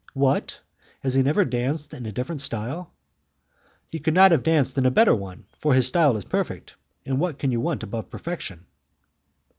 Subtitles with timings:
[0.15, 0.59] "What!
[1.01, 2.91] Has he never danced in a different style?"
[3.91, 6.73] "He could not have danced in a better one, for his style is perfect,
[7.05, 8.65] and what can you want above perfection?"